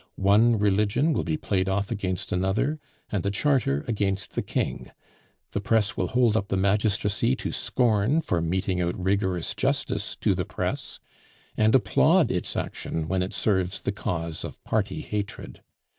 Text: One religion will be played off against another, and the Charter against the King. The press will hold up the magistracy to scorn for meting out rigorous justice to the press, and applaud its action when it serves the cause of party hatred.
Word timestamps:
One 0.15 0.57
religion 0.57 1.13
will 1.13 1.23
be 1.23 1.37
played 1.37 1.69
off 1.69 1.91
against 1.91 2.31
another, 2.31 2.79
and 3.11 3.21
the 3.21 3.29
Charter 3.29 3.85
against 3.87 4.33
the 4.33 4.41
King. 4.41 4.89
The 5.51 5.61
press 5.61 5.95
will 5.95 6.07
hold 6.07 6.35
up 6.35 6.47
the 6.47 6.57
magistracy 6.57 7.35
to 7.35 7.51
scorn 7.51 8.21
for 8.21 8.41
meting 8.41 8.81
out 8.81 8.97
rigorous 8.99 9.53
justice 9.53 10.15
to 10.15 10.33
the 10.33 10.43
press, 10.43 10.99
and 11.55 11.75
applaud 11.75 12.31
its 12.31 12.55
action 12.55 13.07
when 13.07 13.21
it 13.21 13.31
serves 13.31 13.79
the 13.79 13.91
cause 13.91 14.43
of 14.43 14.63
party 14.63 15.01
hatred. 15.01 15.61